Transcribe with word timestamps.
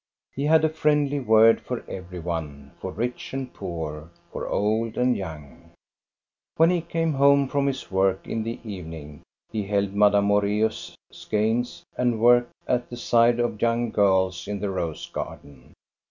He 0.33 0.45
had 0.45 0.65
a 0.65 0.69
friendly 0.69 1.19
word 1.19 1.61
for 1.61 1.83
every 1.87 2.17
one, 2.19 2.71
for 2.79 2.91
rich 2.91 3.35
and 3.35 3.53
poor, 3.53 4.09
for 4.31 4.47
old 4.49 4.97
and 4.97 5.15
young. 5.15 5.41
MAMSELLE 5.41 5.75
MARIE 5.77 6.55
239 6.55 6.55
When 6.57 6.69
he 6.71 6.81
came 6.91 7.13
home 7.19 7.47
from 7.47 7.67
his 7.67 7.91
work 7.91 8.25
in 8.25 8.41
the 8.41 8.59
evening, 8.63 9.21
he 9.51 9.61
held 9.67 9.93
Madame 9.93 10.25
Moreus' 10.25 10.95
skeins, 11.11 11.83
and 11.95 12.19
worked 12.19 12.51
at 12.67 12.89
the 12.89 12.97
side 12.97 13.39
of 13.39 13.61
young 13.61 13.91
girls 13.91 14.47
in 14.47 14.59
the 14.59 14.71
rose 14.71 15.05
garden. 15.07 15.73